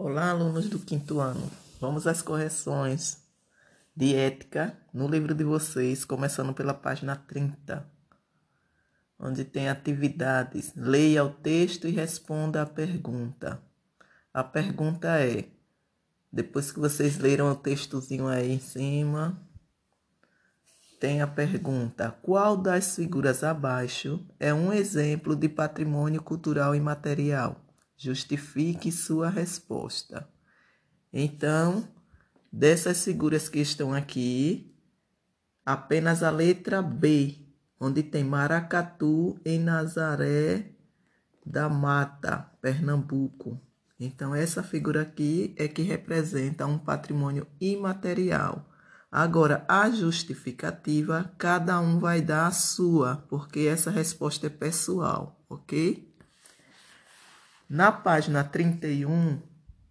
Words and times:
Olá, 0.00 0.30
alunos 0.30 0.68
do 0.68 0.78
quinto 0.78 1.18
ano. 1.18 1.50
Vamos 1.80 2.06
às 2.06 2.22
correções 2.22 3.18
de 3.96 4.14
ética 4.14 4.78
no 4.94 5.08
livro 5.08 5.34
de 5.34 5.42
vocês, 5.42 6.04
começando 6.04 6.54
pela 6.54 6.72
página 6.72 7.16
30, 7.16 7.84
onde 9.18 9.44
tem 9.44 9.68
atividades. 9.68 10.72
Leia 10.76 11.24
o 11.24 11.30
texto 11.30 11.88
e 11.88 11.90
responda 11.90 12.62
a 12.62 12.66
pergunta. 12.66 13.60
A 14.32 14.44
pergunta 14.44 15.18
é: 15.18 15.46
depois 16.32 16.70
que 16.70 16.78
vocês 16.78 17.18
leram 17.18 17.50
o 17.50 17.56
textozinho 17.56 18.28
aí 18.28 18.52
em 18.52 18.60
cima, 18.60 19.36
tem 21.00 21.22
a 21.22 21.26
pergunta: 21.26 22.16
qual 22.22 22.56
das 22.56 22.94
figuras 22.94 23.42
abaixo 23.42 24.24
é 24.38 24.54
um 24.54 24.72
exemplo 24.72 25.34
de 25.34 25.48
patrimônio 25.48 26.22
cultural 26.22 26.72
imaterial? 26.76 27.67
Justifique 28.00 28.92
sua 28.92 29.28
resposta. 29.28 30.28
Então, 31.12 31.88
dessas 32.50 33.04
figuras 33.04 33.48
que 33.48 33.58
estão 33.58 33.92
aqui, 33.92 34.72
apenas 35.66 36.22
a 36.22 36.30
letra 36.30 36.80
B, 36.80 37.36
onde 37.80 38.04
tem 38.04 38.22
Maracatu 38.22 39.36
em 39.44 39.58
Nazaré 39.58 40.70
da 41.44 41.68
Mata, 41.68 42.48
Pernambuco. 42.60 43.60
Então, 43.98 44.32
essa 44.32 44.62
figura 44.62 45.02
aqui 45.02 45.52
é 45.58 45.66
que 45.66 45.82
representa 45.82 46.66
um 46.66 46.78
patrimônio 46.78 47.48
imaterial. 47.60 48.70
Agora, 49.10 49.64
a 49.66 49.90
justificativa, 49.90 51.32
cada 51.36 51.80
um 51.80 51.98
vai 51.98 52.20
dar 52.20 52.46
a 52.46 52.52
sua, 52.52 53.16
porque 53.28 53.60
essa 53.60 53.90
resposta 53.90 54.46
é 54.46 54.50
pessoal, 54.50 55.44
ok? 55.48 56.07
Na 57.68 57.92
página 57.92 58.42
31, 58.42 59.42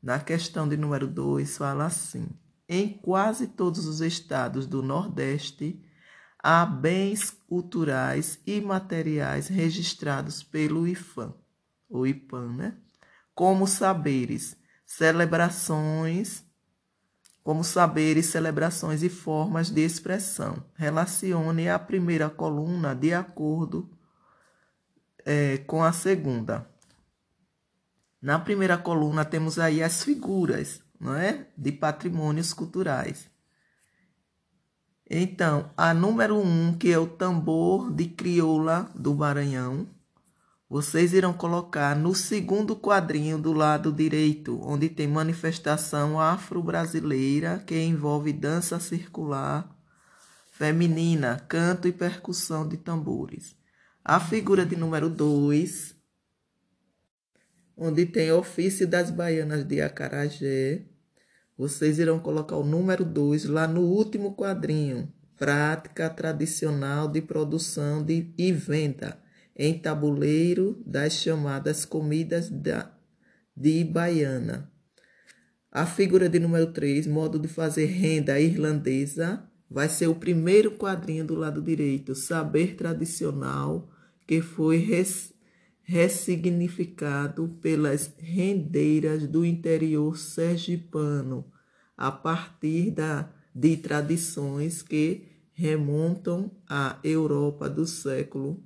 na 0.00 0.20
questão 0.20 0.68
de 0.68 0.76
número 0.76 1.08
2, 1.08 1.56
fala 1.56 1.86
assim: 1.86 2.28
em 2.68 2.88
quase 2.88 3.48
todos 3.48 3.86
os 3.86 4.00
estados 4.00 4.64
do 4.64 4.80
Nordeste, 4.80 5.84
há 6.38 6.64
bens 6.64 7.30
culturais 7.30 8.38
e 8.46 8.60
materiais 8.60 9.48
registrados 9.48 10.40
pelo 10.40 10.86
IFAM, 10.86 11.34
o 11.88 12.06
IPAM, 12.06 12.54
né? 12.54 12.76
Como 13.34 13.66
saberes, 13.66 14.56
celebrações, 14.86 16.44
como 17.42 17.64
saberes, 17.64 18.26
celebrações 18.26 19.02
e 19.02 19.08
formas 19.08 19.68
de 19.68 19.80
expressão. 19.80 20.64
Relacione 20.76 21.68
a 21.68 21.78
primeira 21.78 22.30
coluna 22.30 22.94
de 22.94 23.12
acordo 23.12 23.90
é, 25.26 25.58
com 25.58 25.82
a 25.82 25.92
segunda. 25.92 26.72
Na 28.24 28.38
primeira 28.38 28.78
coluna 28.78 29.22
temos 29.22 29.58
aí 29.58 29.82
as 29.82 30.02
figuras, 30.02 30.80
não 30.98 31.14
é? 31.14 31.46
De 31.58 31.70
patrimônios 31.70 32.54
culturais. 32.54 33.28
Então, 35.10 35.70
a 35.76 35.92
número 35.92 36.38
um, 36.38 36.72
que 36.72 36.90
é 36.90 36.98
o 36.98 37.06
tambor 37.06 37.92
de 37.92 38.06
crioula 38.06 38.90
do 38.94 39.14
Maranhão, 39.14 39.86
vocês 40.70 41.12
irão 41.12 41.34
colocar 41.34 41.94
no 41.94 42.14
segundo 42.14 42.74
quadrinho 42.74 43.36
do 43.36 43.52
lado 43.52 43.92
direito, 43.92 44.58
onde 44.62 44.88
tem 44.88 45.06
manifestação 45.06 46.18
afro-brasileira, 46.18 47.62
que 47.66 47.78
envolve 47.78 48.32
dança 48.32 48.80
circular 48.80 49.68
feminina, 50.50 51.44
canto 51.46 51.86
e 51.86 51.92
percussão 51.92 52.66
de 52.66 52.78
tambores. 52.78 53.54
A 54.02 54.18
figura 54.18 54.64
de 54.64 54.76
número 54.76 55.10
2 55.10 55.94
onde 57.76 58.06
tem 58.06 58.30
ofício 58.30 58.86
das 58.86 59.10
baianas 59.10 59.64
de 59.64 59.80
Acarajé. 59.80 60.82
Vocês 61.56 61.98
irão 61.98 62.18
colocar 62.18 62.56
o 62.56 62.64
número 62.64 63.04
2 63.04 63.46
lá 63.46 63.66
no 63.66 63.82
último 63.82 64.34
quadrinho. 64.34 65.12
Prática 65.36 66.08
tradicional 66.08 67.08
de 67.08 67.20
produção 67.20 68.02
de, 68.04 68.32
e 68.38 68.52
venda 68.52 69.18
em 69.56 69.78
tabuleiro 69.78 70.82
das 70.84 71.14
chamadas 71.14 71.84
comidas 71.84 72.50
da, 72.50 72.92
de 73.56 73.84
baiana. 73.84 74.70
A 75.70 75.86
figura 75.86 76.28
de 76.28 76.38
número 76.38 76.72
3, 76.72 77.06
modo 77.06 77.38
de 77.38 77.48
fazer 77.48 77.86
renda 77.86 78.38
irlandesa, 78.38 79.44
vai 79.68 79.88
ser 79.88 80.06
o 80.06 80.14
primeiro 80.14 80.72
quadrinho 80.72 81.24
do 81.24 81.34
lado 81.34 81.60
direito, 81.60 82.14
saber 82.14 82.76
tradicional, 82.76 83.90
que 84.24 84.40
foi 84.40 84.76
res, 84.76 85.33
ressignificado 85.84 87.48
pelas 87.60 88.12
rendeiras 88.18 89.28
do 89.28 89.44
interior 89.44 90.18
sergipano, 90.18 91.44
a 91.96 92.10
partir 92.10 92.90
da, 92.90 93.30
de 93.54 93.76
tradições 93.76 94.82
que 94.82 95.28
remontam 95.52 96.50
à 96.68 96.98
Europa 97.04 97.68
do 97.68 97.86
século 97.86 98.64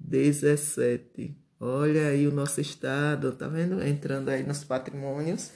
XVII. 0.00 1.36
Olha 1.58 2.06
aí 2.08 2.26
o 2.26 2.32
nosso 2.32 2.60
estado, 2.60 3.32
tá 3.32 3.46
vendo? 3.48 3.82
Entrando 3.82 4.30
aí 4.30 4.42
nos 4.42 4.64
patrimônios. 4.64 5.50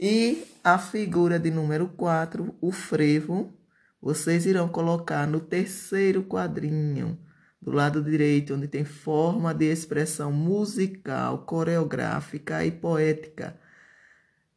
E 0.00 0.44
a 0.62 0.78
figura 0.78 1.38
de 1.38 1.50
número 1.50 1.88
4, 1.88 2.54
o 2.60 2.72
frevo, 2.72 3.52
vocês 4.00 4.46
irão 4.46 4.68
colocar 4.68 5.26
no 5.26 5.40
terceiro 5.40 6.22
quadrinho 6.22 7.18
do 7.60 7.72
lado 7.72 8.02
direito, 8.02 8.54
onde 8.54 8.68
tem 8.68 8.84
forma 8.84 9.52
de 9.52 9.66
expressão 9.66 10.32
musical, 10.32 11.44
coreográfica 11.44 12.64
e 12.64 12.70
poética, 12.70 13.58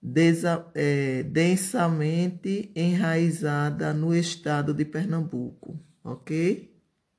desa, 0.02 0.66
é, 0.76 1.24
densamente 1.24 2.72
enraizada 2.76 3.94
no 3.94 4.16
estado 4.16 4.74
de 4.74 4.86
Pernambuco, 4.86 5.80
ok? 6.04 6.79